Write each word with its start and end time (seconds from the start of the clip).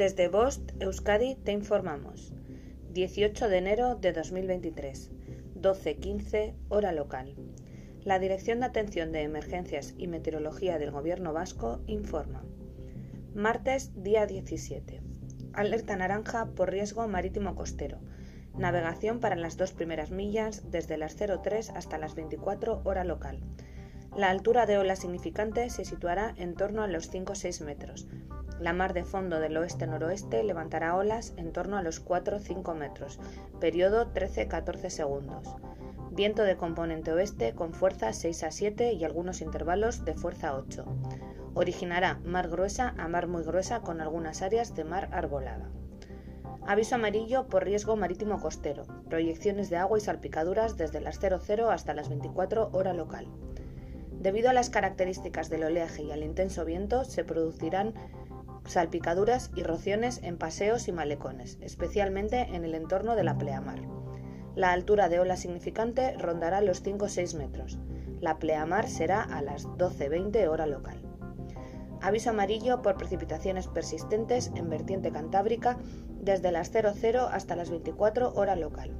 Desde 0.00 0.28
Bost, 0.28 0.70
Euskadi, 0.80 1.34
te 1.34 1.52
informamos. 1.52 2.32
18 2.94 3.50
de 3.50 3.58
enero 3.58 3.96
de 3.96 4.14
2023, 4.14 5.10
12.15, 5.56 6.54
hora 6.70 6.92
local. 6.92 7.36
La 8.02 8.18
Dirección 8.18 8.60
de 8.60 8.64
Atención 8.64 9.12
de 9.12 9.20
Emergencias 9.20 9.92
y 9.98 10.06
Meteorología 10.06 10.78
del 10.78 10.90
Gobierno 10.90 11.34
Vasco 11.34 11.82
informa. 11.86 12.42
Martes, 13.34 13.90
día 14.02 14.24
17. 14.24 15.02
Alerta 15.52 15.96
naranja 15.96 16.46
por 16.46 16.70
riesgo 16.70 17.06
marítimo 17.06 17.54
costero. 17.54 17.98
Navegación 18.56 19.20
para 19.20 19.36
las 19.36 19.58
dos 19.58 19.72
primeras 19.72 20.10
millas 20.10 20.70
desde 20.70 20.96
las 20.96 21.14
03 21.14 21.68
hasta 21.68 21.98
las 21.98 22.14
24 22.14 22.80
hora 22.84 23.04
local. 23.04 23.42
La 24.16 24.28
altura 24.28 24.66
de 24.66 24.76
ola 24.76 24.96
significante 24.96 25.70
se 25.70 25.84
situará 25.84 26.34
en 26.36 26.54
torno 26.54 26.82
a 26.82 26.88
los 26.88 27.08
5 27.10 27.34
6 27.34 27.60
metros. 27.60 28.08
La 28.58 28.72
mar 28.72 28.92
de 28.92 29.04
fondo 29.04 29.38
del 29.40 29.56
oeste-noroeste 29.56 30.42
levantará 30.42 30.96
olas 30.96 31.32
en 31.36 31.52
torno 31.52 31.78
a 31.78 31.82
los 31.82 32.04
4-5 32.04 32.74
metros, 32.74 33.20
periodo 33.60 34.12
13-14 34.12 34.90
segundos. 34.90 35.54
Viento 36.10 36.42
de 36.42 36.56
componente 36.56 37.12
oeste 37.12 37.54
con 37.54 37.72
fuerza 37.72 38.12
6 38.12 38.42
a 38.42 38.50
7 38.50 38.92
y 38.92 39.04
algunos 39.04 39.40
intervalos 39.40 40.04
de 40.04 40.14
fuerza 40.14 40.56
8. 40.56 40.84
Originará 41.54 42.20
mar 42.24 42.48
gruesa 42.48 42.94
a 42.98 43.08
mar 43.08 43.28
muy 43.28 43.44
gruesa 43.44 43.80
con 43.80 44.00
algunas 44.00 44.42
áreas 44.42 44.74
de 44.74 44.84
mar 44.84 45.08
arbolada. 45.12 45.70
Aviso 46.66 46.96
amarillo 46.96 47.46
por 47.46 47.64
riesgo 47.64 47.96
marítimo 47.96 48.40
costero. 48.40 48.84
Proyecciones 49.08 49.70
de 49.70 49.76
agua 49.76 49.98
y 49.98 50.00
salpicaduras 50.00 50.76
desde 50.76 51.00
las 51.00 51.18
00 51.18 51.70
hasta 51.70 51.94
las 51.94 52.08
24 52.08 52.70
hora 52.72 52.92
local. 52.92 53.28
Debido 54.20 54.50
a 54.50 54.52
las 54.52 54.68
características 54.68 55.48
del 55.48 55.64
oleaje 55.64 56.02
y 56.02 56.12
al 56.12 56.22
intenso 56.22 56.66
viento, 56.66 57.04
se 57.04 57.24
producirán 57.24 57.94
salpicaduras 58.66 59.50
y 59.56 59.62
rociones 59.62 60.20
en 60.22 60.36
paseos 60.36 60.88
y 60.88 60.92
malecones, 60.92 61.56
especialmente 61.62 62.42
en 62.52 62.64
el 62.64 62.74
entorno 62.74 63.16
de 63.16 63.24
la 63.24 63.38
pleamar. 63.38 63.80
La 64.54 64.72
altura 64.72 65.08
de 65.08 65.20
ola 65.20 65.38
significante 65.38 66.12
rondará 66.18 66.60
los 66.60 66.82
5 66.82 67.08
6 67.08 67.34
metros. 67.34 67.78
La 68.20 68.38
pleamar 68.38 68.90
será 68.90 69.22
a 69.22 69.40
las 69.40 69.66
12.20 69.66 70.46
hora 70.48 70.66
local. 70.66 71.00
Aviso 72.02 72.28
amarillo 72.28 72.82
por 72.82 72.98
precipitaciones 72.98 73.68
persistentes 73.68 74.52
en 74.54 74.68
vertiente 74.68 75.12
cantábrica 75.12 75.78
desde 76.20 76.52
las 76.52 76.70
00 76.70 77.26
hasta 77.26 77.56
las 77.56 77.70
24 77.70 78.34
hora 78.34 78.54
local. 78.54 78.94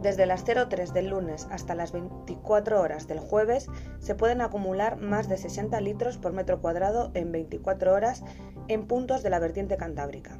Desde 0.00 0.26
las 0.26 0.44
03 0.44 0.92
del 0.92 1.08
lunes 1.08 1.48
hasta 1.50 1.74
las 1.74 1.92
24 1.92 2.80
horas 2.80 3.08
del 3.08 3.18
jueves 3.18 3.68
se 3.98 4.14
pueden 4.14 4.40
acumular 4.40 4.98
más 4.98 5.28
de 5.28 5.36
60 5.36 5.80
litros 5.80 6.18
por 6.18 6.32
metro 6.32 6.60
cuadrado 6.60 7.10
en 7.14 7.32
24 7.32 7.92
horas 7.92 8.22
en 8.68 8.86
puntos 8.86 9.22
de 9.22 9.30
la 9.30 9.38
vertiente 9.38 9.76
cantábrica. 9.76 10.38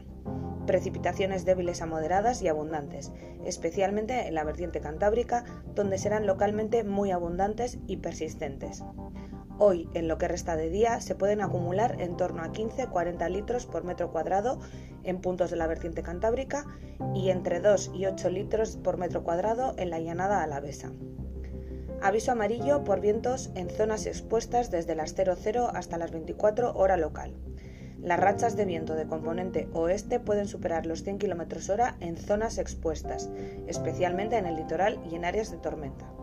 Precipitaciones 0.66 1.44
débiles 1.44 1.80
a 1.80 1.86
moderadas 1.86 2.42
y 2.42 2.48
abundantes, 2.48 3.12
especialmente 3.44 4.26
en 4.26 4.34
la 4.34 4.44
vertiente 4.44 4.80
cantábrica, 4.80 5.44
donde 5.74 5.96
serán 5.96 6.26
localmente 6.26 6.82
muy 6.82 7.12
abundantes 7.12 7.78
y 7.86 7.98
persistentes. 7.98 8.82
Hoy, 9.58 9.88
en 9.94 10.06
lo 10.06 10.18
que 10.18 10.28
resta 10.28 10.54
de 10.54 10.68
día, 10.68 11.00
se 11.00 11.14
pueden 11.14 11.40
acumular 11.40 11.98
en 11.98 12.18
torno 12.18 12.42
a 12.42 12.52
15-40 12.52 13.30
litros 13.30 13.64
por 13.64 13.84
metro 13.84 14.12
cuadrado 14.12 14.58
en 15.02 15.22
puntos 15.22 15.50
de 15.50 15.56
la 15.56 15.66
vertiente 15.66 16.02
cantábrica 16.02 16.66
y 17.14 17.30
entre 17.30 17.60
2 17.60 17.92
y 17.94 18.04
8 18.04 18.28
litros 18.28 18.76
por 18.76 18.98
metro 18.98 19.24
cuadrado 19.24 19.74
en 19.78 19.88
la 19.88 19.98
llanada 19.98 20.42
alavesa. 20.42 20.92
Aviso 22.02 22.32
amarillo 22.32 22.84
por 22.84 23.00
vientos 23.00 23.50
en 23.54 23.70
zonas 23.70 24.04
expuestas 24.04 24.70
desde 24.70 24.94
las 24.94 25.14
00 25.14 25.70
hasta 25.74 25.96
las 25.96 26.10
24 26.10 26.74
hora 26.74 26.98
local. 26.98 27.34
Las 27.98 28.20
rachas 28.20 28.56
de 28.56 28.66
viento 28.66 28.94
de 28.94 29.06
componente 29.06 29.70
oeste 29.72 30.20
pueden 30.20 30.48
superar 30.48 30.84
los 30.84 31.02
100 31.02 31.16
km 31.16 31.70
hora 31.70 31.96
en 32.00 32.18
zonas 32.18 32.58
expuestas, 32.58 33.30
especialmente 33.66 34.36
en 34.36 34.44
el 34.44 34.56
litoral 34.56 35.00
y 35.10 35.14
en 35.14 35.24
áreas 35.24 35.50
de 35.50 35.56
tormenta. 35.56 36.15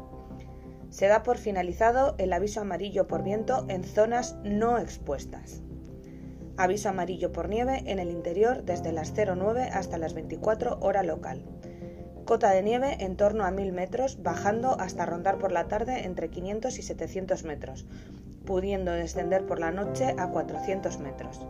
Se 0.94 1.08
da 1.08 1.24
por 1.24 1.40
finalizado 1.40 2.14
el 2.20 2.32
aviso 2.34 2.62
amarillo 2.62 3.08
por 3.08 3.24
viento 3.24 3.66
en 3.68 3.84
zonas 3.84 4.38
no 4.44 4.78
expuestas. 4.78 5.64
Aviso 6.56 6.90
amarillo 6.90 7.32
por 7.32 7.50
nieve 7.50 7.82
en 7.88 7.98
el 7.98 8.12
interior 8.12 8.64
desde 8.64 8.92
las 8.92 9.12
09 9.12 9.72
hasta 9.74 9.98
las 9.98 10.14
24 10.14 10.78
hora 10.82 11.02
local. 11.02 11.44
Cota 12.26 12.52
de 12.52 12.62
nieve 12.62 12.98
en 13.00 13.18
torno 13.18 13.44
a 13.44 13.50
1000 13.50 13.74
metros, 13.74 14.22
bajando 14.22 14.80
hasta 14.80 15.08
rondar 15.08 15.40
por 15.40 15.52
la 15.52 15.68
tarde 15.68 16.06
entre 16.06 16.30
500 16.30 16.78
y 16.78 16.84
700 16.84 17.44
metros, 17.44 17.88
pudiendo 18.46 18.92
descender 18.92 19.48
por 19.48 19.60
la 19.60 19.72
noche 19.72 20.14
a 20.20 20.30
400 20.30 21.00
metros. 21.00 21.44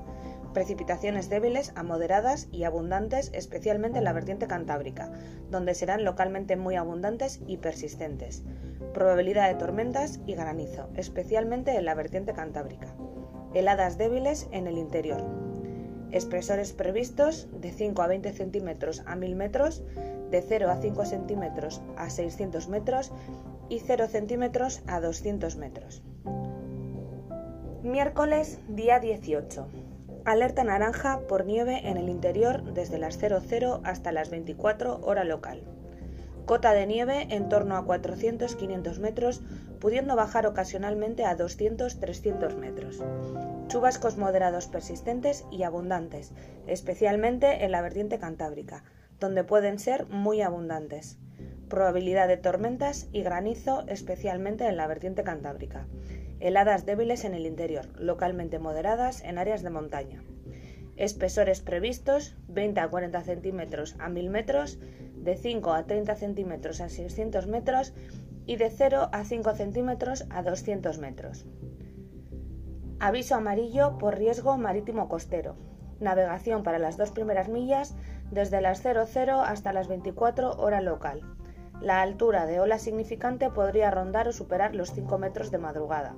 Precipitaciones 0.54 1.30
débiles 1.30 1.74
a 1.76 1.82
moderadas 1.82 2.48
y 2.52 2.64
abundantes, 2.64 3.32
especialmente 3.34 3.98
en 3.98 4.04
la 4.04 4.14
vertiente 4.14 4.48
cantábrica, 4.48 5.12
donde 5.50 5.74
serán 5.74 6.06
localmente 6.06 6.56
muy 6.56 6.76
abundantes 6.76 7.42
y 7.48 7.58
persistentes. 7.58 8.44
Probabilidad 8.94 9.50
de 9.50 9.56
tormentas 9.56 10.20
y 10.28 10.36
granizo, 10.36 10.90
especialmente 10.96 11.76
en 11.76 11.86
la 11.86 11.96
vertiente 11.96 12.34
cantábrica. 12.34 12.96
Heladas 13.56 13.98
débiles 13.98 14.48
en 14.52 14.68
el 14.68 14.78
interior. 14.78 15.24
Espesores 16.12 16.74
previstos 16.74 17.48
de 17.60 17.72
5 17.72 18.04
a 18.04 18.08
20 18.08 18.32
centímetros 18.34 19.02
a 19.08 19.16
1000 19.16 19.36
metros, 19.36 19.84
de 20.30 20.44
0 20.44 20.70
a 20.70 20.78
5 20.78 21.06
centímetros 21.06 21.82
a 21.98 22.12
600 22.12 22.68
metros 22.70 23.12
y 23.70 23.80
0 23.80 24.08
centímetros 24.08 24.84
a 24.86 25.00
200 25.00 25.56
metros. 25.56 26.04
Miércoles, 27.82 28.60
día 28.68 29.00
18. 29.00 29.93
Alerta 30.26 30.64
naranja 30.64 31.20
por 31.28 31.46
nieve 31.46 31.82
en 31.90 31.98
el 31.98 32.08
interior 32.08 32.64
desde 32.74 32.98
las 32.98 33.18
00 33.18 33.82
hasta 33.84 34.14
las 34.14 34.30
24 34.30 35.02
hora 35.02 35.26
local. 35.26 35.64
Cota 36.46 36.72
de 36.72 36.88
nieve 36.88 37.28
en 37.30 37.50
torno 37.50 37.76
a 37.76 37.86
400-500 37.86 39.00
metros, 39.00 39.42
pudiendo 39.82 40.16
bajar 40.16 40.48
ocasionalmente 40.48 41.26
a 41.26 41.38
200-300 41.38 42.56
metros. 42.56 43.04
Chubascos 43.68 44.18
moderados 44.18 44.68
persistentes 44.68 45.44
y 45.52 45.64
abundantes, 45.64 46.32
especialmente 46.68 47.66
en 47.66 47.72
la 47.74 47.82
vertiente 47.82 48.18
cantábrica, 48.18 48.86
donde 49.20 49.44
pueden 49.44 49.78
ser 49.78 50.06
muy 50.08 50.42
abundantes. 50.42 51.18
Probabilidad 51.68 52.30
de 52.30 52.38
tormentas 52.38 53.10
y 53.12 53.24
granizo, 53.24 53.84
especialmente 53.88 54.68
en 54.68 54.78
la 54.78 54.88
vertiente 54.88 55.24
cantábrica 55.24 55.86
heladas 56.44 56.86
débiles 56.86 57.24
en 57.24 57.34
el 57.34 57.46
interior, 57.46 57.88
localmente 57.98 58.60
moderadas 58.60 59.24
en 59.24 59.38
áreas 59.38 59.64
de 59.64 59.70
montaña. 59.70 60.24
Espesores 60.98 61.62
previstos 61.62 62.36
20 62.50 62.82
a 62.82 62.90
40 62.90 63.22
centímetros 63.22 63.96
a 63.98 64.10
1000 64.10 64.30
metros, 64.30 64.78
de 65.16 65.38
5 65.38 65.72
a 65.72 65.86
30 65.86 66.16
centímetros 66.16 66.82
a 66.82 66.90
600 66.90 67.48
metros 67.48 67.94
y 68.46 68.58
de 68.58 68.70
0 68.70 69.10
a 69.14 69.24
5 69.24 69.56
centímetros 69.56 70.26
a 70.30 70.44
200 70.44 70.98
metros. 70.98 71.46
Aviso 73.00 73.36
amarillo 73.36 73.98
por 73.98 74.18
riesgo 74.18 74.58
marítimo 74.58 75.08
costero. 75.08 75.56
Navegación 76.02 76.64
para 76.64 76.78
las 76.78 76.98
dos 76.98 77.12
primeras 77.12 77.48
millas 77.48 77.96
desde 78.32 78.60
las 78.60 78.82
00 78.82 79.40
hasta 79.40 79.72
las 79.72 79.88
24 79.88 80.58
hora 80.58 80.82
local. 80.82 81.22
La 81.84 82.02
altura 82.02 82.46
de 82.46 82.62
ola 82.62 82.80
significante 82.80 83.50
podría 83.50 83.92
rondar 83.92 84.30
o 84.30 84.32
superar 84.32 84.74
los 84.74 84.94
5 84.94 85.18
metros 85.18 85.52
de 85.52 85.58
madrugada. 85.58 86.16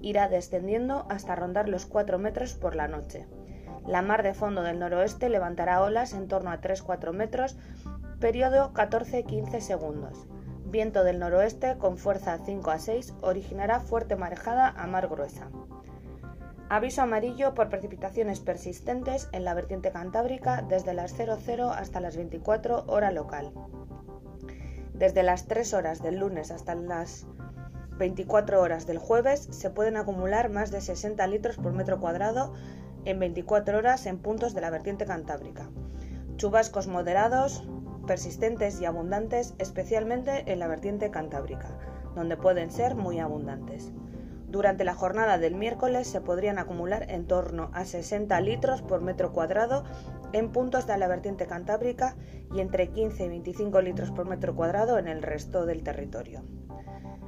Irá 0.00 0.30
descendiendo 0.30 1.04
hasta 1.10 1.36
rondar 1.36 1.68
los 1.68 1.84
4 1.84 2.18
metros 2.18 2.54
por 2.54 2.74
la 2.74 2.88
noche. 2.88 3.26
La 3.86 4.00
mar 4.00 4.22
de 4.22 4.32
fondo 4.32 4.62
del 4.62 4.78
noroeste 4.78 5.28
levantará 5.28 5.82
olas 5.82 6.14
en 6.14 6.26
torno 6.26 6.50
a 6.50 6.62
3-4 6.62 7.12
metros, 7.12 7.58
periodo 8.18 8.72
14-15 8.72 9.60
segundos. 9.60 10.26
Viento 10.64 11.04
del 11.04 11.18
noroeste 11.18 11.76
con 11.76 11.98
fuerza 11.98 12.38
5 12.42 12.70
a 12.70 12.78
6 12.78 13.12
originará 13.20 13.80
fuerte 13.80 14.16
marejada 14.16 14.70
a 14.70 14.86
mar 14.86 15.08
gruesa. 15.08 15.50
Aviso 16.70 17.02
amarillo 17.02 17.52
por 17.52 17.68
precipitaciones 17.68 18.40
persistentes 18.40 19.28
en 19.32 19.44
la 19.44 19.52
vertiente 19.52 19.92
cantábrica 19.92 20.62
desde 20.62 20.94
las 20.94 21.14
00 21.14 21.70
hasta 21.70 22.00
las 22.00 22.16
24 22.16 22.84
hora 22.86 23.12
local. 23.12 23.52
Desde 24.94 25.24
las 25.24 25.46
3 25.46 25.74
horas 25.74 26.02
del 26.02 26.20
lunes 26.20 26.52
hasta 26.52 26.76
las 26.76 27.26
24 27.98 28.60
horas 28.60 28.86
del 28.86 28.98
jueves 28.98 29.48
se 29.50 29.70
pueden 29.70 29.96
acumular 29.96 30.50
más 30.50 30.70
de 30.70 30.80
60 30.80 31.26
litros 31.26 31.56
por 31.56 31.72
metro 31.72 31.98
cuadrado 31.98 32.52
en 33.04 33.18
24 33.18 33.76
horas 33.76 34.06
en 34.06 34.18
puntos 34.18 34.54
de 34.54 34.60
la 34.60 34.70
vertiente 34.70 35.04
cantábrica. 35.04 35.68
Chubascos 36.36 36.86
moderados, 36.86 37.64
persistentes 38.06 38.80
y 38.80 38.84
abundantes, 38.84 39.54
especialmente 39.58 40.50
en 40.52 40.60
la 40.60 40.68
vertiente 40.68 41.10
cantábrica, 41.10 41.76
donde 42.14 42.36
pueden 42.36 42.70
ser 42.70 42.94
muy 42.94 43.18
abundantes. 43.18 43.92
Durante 44.48 44.84
la 44.84 44.94
jornada 44.94 45.38
del 45.38 45.56
miércoles 45.56 46.06
se 46.06 46.20
podrían 46.20 46.60
acumular 46.60 47.10
en 47.10 47.26
torno 47.26 47.70
a 47.72 47.84
60 47.84 48.40
litros 48.40 48.82
por 48.82 49.00
metro 49.00 49.32
cuadrado 49.32 49.82
en 50.36 50.52
puntos 50.52 50.86
de 50.86 50.96
la 50.98 51.08
vertiente 51.08 51.46
cantábrica 51.46 52.16
y 52.54 52.60
entre 52.60 52.90
15 52.90 53.24
y 53.24 53.28
25 53.28 53.80
litros 53.80 54.10
por 54.10 54.26
metro 54.26 54.54
cuadrado 54.54 54.98
en 54.98 55.08
el 55.08 55.22
resto 55.22 55.66
del 55.66 55.82
territorio. 55.82 56.42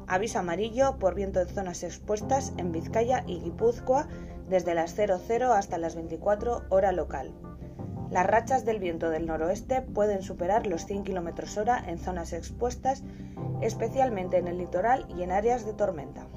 Aviso 0.07 0.39
amarillo 0.39 0.99
por 0.99 1.15
viento 1.15 1.41
en 1.41 1.49
zonas 1.49 1.83
expuestas 1.83 2.53
en 2.59 2.71
Vizcaya 2.71 3.25
y 3.27 3.41
Guipúzcoa 3.41 4.09
desde 4.49 4.75
las 4.75 4.95
00 4.95 5.53
hasta 5.53 5.79
las 5.79 5.97
24 5.97 6.63
hora 6.69 6.93
local. 6.93 7.35
Las 8.11 8.27
rachas 8.27 8.65
del 8.65 8.79
viento 8.79 9.11
del 9.11 9.27
noroeste 9.27 9.83
pueden 9.83 10.23
superar 10.23 10.67
los 10.67 10.87
100 10.87 11.03
km 11.03 11.59
hora 11.59 11.83
en 11.89 11.99
zonas 11.99 12.33
expuestas, 12.33 13.03
especialmente 13.61 14.37
en 14.37 14.47
el 14.47 14.59
litoral 14.59 15.07
y 15.17 15.23
en 15.23 15.33
áreas 15.33 15.67
de 15.67 15.73
tormenta. 15.73 16.29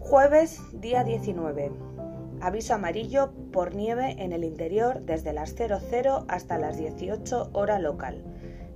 Jueves, 0.00 0.60
día 0.74 1.04
19. 1.04 1.93
Aviso 2.40 2.74
amarillo 2.74 3.32
por 3.52 3.74
nieve 3.74 4.16
en 4.18 4.32
el 4.32 4.44
interior 4.44 5.00
desde 5.02 5.32
las 5.32 5.54
00 5.54 6.24
hasta 6.28 6.58
las 6.58 6.76
18 6.76 7.50
hora 7.52 7.78
local. 7.78 8.22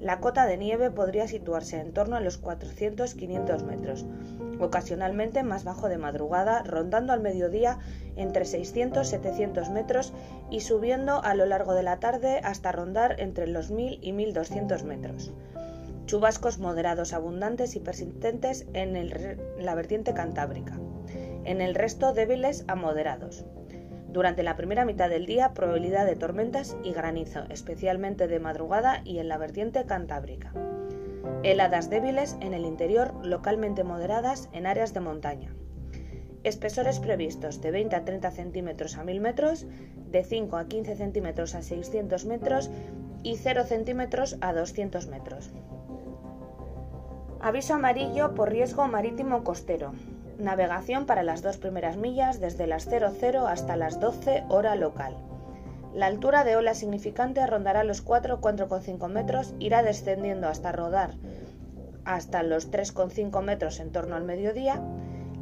La 0.00 0.20
cota 0.20 0.46
de 0.46 0.56
nieve 0.56 0.90
podría 0.90 1.26
situarse 1.26 1.80
en 1.80 1.92
torno 1.92 2.16
a 2.16 2.20
los 2.20 2.40
400-500 2.40 3.64
metros, 3.64 4.06
ocasionalmente 4.60 5.42
más 5.42 5.64
bajo 5.64 5.88
de 5.88 5.98
madrugada, 5.98 6.62
rondando 6.62 7.12
al 7.12 7.20
mediodía 7.20 7.78
entre 8.14 8.44
600-700 8.44 9.70
metros 9.72 10.12
y 10.50 10.60
subiendo 10.60 11.22
a 11.22 11.34
lo 11.34 11.46
largo 11.46 11.74
de 11.74 11.82
la 11.82 11.98
tarde 11.98 12.40
hasta 12.44 12.70
rondar 12.70 13.20
entre 13.20 13.48
los 13.48 13.70
1000 13.70 13.98
y 14.00 14.12
1200 14.12 14.84
metros. 14.84 15.32
Chubascos 16.06 16.58
moderados 16.58 17.12
abundantes 17.12 17.74
y 17.74 17.80
persistentes 17.80 18.66
en 18.72 19.10
la 19.58 19.74
vertiente 19.74 20.14
cantábrica. 20.14 20.78
En 21.48 21.62
el 21.62 21.74
resto 21.74 22.12
débiles 22.12 22.66
a 22.68 22.74
moderados. 22.74 23.46
Durante 24.10 24.42
la 24.42 24.54
primera 24.54 24.84
mitad 24.84 25.08
del 25.08 25.24
día, 25.24 25.54
probabilidad 25.54 26.04
de 26.04 26.14
tormentas 26.14 26.76
y 26.84 26.92
granizo, 26.92 27.44
especialmente 27.48 28.28
de 28.28 28.38
madrugada 28.38 29.00
y 29.02 29.18
en 29.18 29.28
la 29.28 29.38
vertiente 29.38 29.86
cantábrica. 29.86 30.52
Heladas 31.42 31.88
débiles 31.88 32.36
en 32.42 32.52
el 32.52 32.66
interior, 32.66 33.14
localmente 33.24 33.82
moderadas 33.82 34.50
en 34.52 34.66
áreas 34.66 34.92
de 34.92 35.00
montaña. 35.00 35.54
Espesores 36.44 37.00
previstos 37.00 37.62
de 37.62 37.70
20 37.70 37.96
a 37.96 38.04
30 38.04 38.30
centímetros 38.30 38.98
a 38.98 39.04
1000 39.04 39.18
metros, 39.22 39.66
de 40.10 40.24
5 40.24 40.54
a 40.54 40.68
15 40.68 40.96
centímetros 40.96 41.54
a 41.54 41.62
600 41.62 42.26
metros 42.26 42.70
y 43.22 43.36
0 43.36 43.64
centímetros 43.64 44.36
a 44.42 44.52
200 44.52 45.06
metros. 45.06 45.50
Aviso 47.40 47.72
amarillo 47.72 48.34
por 48.34 48.50
riesgo 48.50 48.86
marítimo 48.86 49.44
costero. 49.44 49.92
Navegación 50.38 51.06
para 51.06 51.22
las 51.22 51.42
dos 51.42 51.58
primeras 51.58 51.96
millas 51.96 52.40
desde 52.40 52.66
las 52.66 52.84
00 52.84 53.46
hasta 53.46 53.76
las 53.76 54.00
12 54.00 54.44
hora 54.48 54.76
local. 54.76 55.16
La 55.94 56.06
altura 56.06 56.44
de 56.44 56.56
ola 56.56 56.74
significante 56.74 57.46
rondará 57.46 57.84
los 57.84 58.04
4-4,5 58.04 59.08
metros, 59.08 59.54
irá 59.58 59.82
descendiendo 59.82 60.48
hasta 60.48 60.72
rodar 60.72 61.14
hasta 62.08 62.42
los 62.42 62.70
3,5 62.70 63.42
metros 63.42 63.80
en 63.80 63.92
torno 63.92 64.16
al 64.16 64.24
mediodía. 64.24 64.82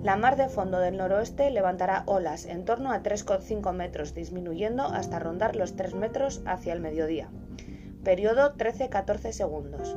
La 0.02 0.16
mar 0.16 0.36
de 0.36 0.48
fondo 0.48 0.80
del 0.80 0.96
noroeste 0.96 1.50
levantará 1.52 2.02
olas 2.06 2.44
en 2.44 2.64
torno 2.64 2.90
a 2.90 3.04
3,5 3.04 3.72
metros, 3.72 4.14
disminuyendo 4.14 4.82
hasta 4.82 5.20
rondar 5.20 5.54
los 5.54 5.76
3 5.76 5.94
metros 5.94 6.42
hacia 6.44 6.72
el 6.72 6.80
mediodía. 6.80 7.28
Periodo 8.02 8.56
13-14 8.56 9.30
segundos. 9.30 9.96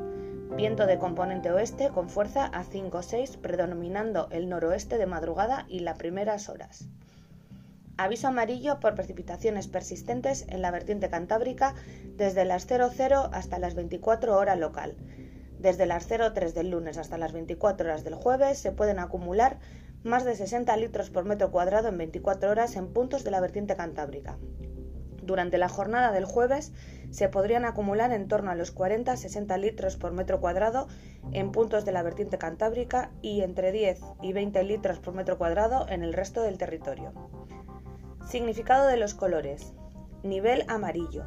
Viento 0.56 0.88
de 0.88 0.98
componente 0.98 1.52
oeste 1.52 1.90
con 1.90 2.10
fuerza 2.10 2.46
a 2.46 2.64
5-6, 2.64 3.38
predominando 3.38 4.28
el 4.32 4.50
noroeste 4.50 4.98
de 4.98 5.06
madrugada 5.06 5.66
y 5.70 5.82
las 5.82 5.98
primeras 5.98 6.50
horas. 6.50 6.90
Aviso 7.98 8.28
amarillo 8.28 8.80
por 8.80 8.96
precipitaciones 8.96 9.68
persistentes 9.68 10.46
en 10.50 10.62
la 10.62 10.72
vertiente 10.72 11.10
cantábrica 11.10 11.76
desde 12.18 12.46
las 12.46 12.66
00 12.66 13.30
hasta 13.32 13.60
las 13.60 13.76
24 13.76 14.38
horas 14.38 14.58
local. 14.58 14.96
Desde 15.60 15.86
las 15.86 16.08
03 16.08 16.54
del 16.56 16.72
lunes 16.72 16.98
hasta 16.98 17.18
las 17.18 17.32
24 17.32 17.88
horas 17.88 18.04
del 18.04 18.16
jueves 18.16 18.58
se 18.58 18.72
pueden 18.72 19.00
acumular 19.00 19.60
más 20.04 20.26
de 20.26 20.36
60 20.36 20.76
litros 20.78 21.10
por 21.10 21.26
metro 21.26 21.52
cuadrado 21.52 21.90
en 21.90 21.98
24 21.98 22.50
horas 22.50 22.76
en 22.76 22.92
puntos 22.92 23.24
de 23.24 23.32
la 23.32 23.40
vertiente 23.40 23.76
cantábrica. 23.76 24.38
Durante 25.22 25.58
la 25.58 25.70
jornada 25.70 26.12
del 26.12 26.26
jueves 26.26 26.72
se 27.12 27.30
podrían 27.30 27.66
acumular 27.66 28.12
en 28.12 28.28
torno 28.28 28.52
a 28.52 28.56
los 28.56 28.76
40-60 28.76 29.58
litros 29.60 29.98
por 29.98 30.12
metro 30.12 30.40
cuadrado 30.40 30.88
en 31.32 31.52
puntos 31.52 31.86
de 31.86 31.92
la 31.92 32.04
vertiente 32.04 32.38
cantábrica 32.38 33.12
y 33.22 33.42
entre 33.42 33.72
10 33.72 34.00
y 34.22 34.34
20 34.34 34.64
litros 34.64 35.00
por 35.00 35.14
metro 35.14 35.38
cuadrado 35.38 35.88
en 35.90 36.04
el 36.04 36.14
resto 36.14 36.42
del 36.42 36.58
territorio. 36.58 37.14
Significado 38.28 38.88
de 38.88 38.98
los 38.98 39.16
colores. 39.16 39.74
Nivel 40.24 40.64
amarillo. 40.68 41.26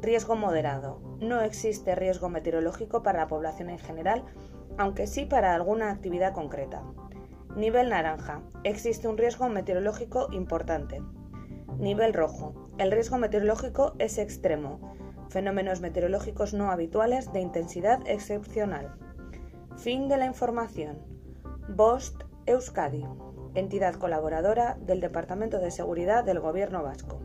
Riesgo 0.00 0.34
moderado. 0.34 1.00
No 1.20 1.40
existe 1.40 1.94
riesgo 1.94 2.28
meteorológico 2.28 3.02
para 3.04 3.20
la 3.20 3.28
población 3.28 3.70
en 3.70 3.78
general, 3.78 4.24
aunque 4.76 5.06
sí 5.06 5.24
para 5.24 5.54
alguna 5.54 5.92
actividad 5.92 6.32
concreta. 6.32 6.82
Nivel 7.54 7.90
naranja. 7.90 8.40
Existe 8.64 9.06
un 9.06 9.18
riesgo 9.18 9.48
meteorológico 9.48 10.28
importante. 10.32 11.00
Nivel 11.78 12.14
rojo. 12.14 12.54
El 12.78 12.90
riesgo 12.90 13.18
meteorológico 13.18 13.94
es 13.98 14.18
extremo. 14.18 14.96
Fenómenos 15.32 15.80
meteorológicos 15.80 16.52
no 16.52 16.70
habituales 16.70 17.32
de 17.32 17.40
intensidad 17.40 18.00
excepcional. 18.06 18.94
Fin 19.78 20.08
de 20.08 20.18
la 20.18 20.26
información. 20.26 20.98
Bost 21.68 22.24
Euskadi 22.44 23.06
entidad 23.54 23.94
colaboradora 23.94 24.76
del 24.80 25.00
Departamento 25.00 25.58
de 25.58 25.70
Seguridad 25.70 26.24
del 26.24 26.40
Gobierno 26.40 26.82
vasco. 26.82 27.20